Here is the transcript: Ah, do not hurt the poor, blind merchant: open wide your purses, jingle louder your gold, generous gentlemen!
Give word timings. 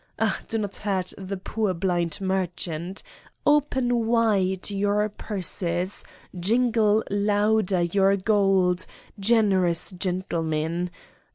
Ah, 0.17 0.41
do 0.47 0.57
not 0.57 0.77
hurt 0.77 1.13
the 1.15 1.37
poor, 1.37 1.75
blind 1.75 2.19
merchant: 2.21 3.03
open 3.45 4.07
wide 4.07 4.71
your 4.71 5.07
purses, 5.09 6.03
jingle 6.39 7.03
louder 7.11 7.81
your 7.83 8.17
gold, 8.17 8.87
generous 9.19 9.91
gentlemen! 9.91 10.89